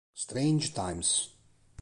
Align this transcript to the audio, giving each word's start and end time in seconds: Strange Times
Strange 0.15 0.73
Times 0.73 1.29